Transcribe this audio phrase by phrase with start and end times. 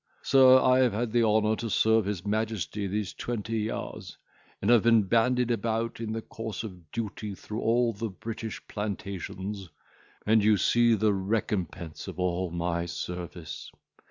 [0.23, 4.17] Sir, I have had the honour to serve his Majesty these twenty years,
[4.59, 9.69] and have been bandied about in the course of duty through all the British plantations,
[10.25, 13.71] and you see the recompense of all my service.